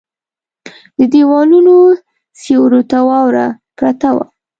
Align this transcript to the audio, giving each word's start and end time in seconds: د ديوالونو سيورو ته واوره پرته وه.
د 0.97 0.99
ديوالونو 1.13 1.75
سيورو 2.41 2.81
ته 2.91 2.97
واوره 3.09 3.47
پرته 3.77 4.09
وه. 4.15 4.25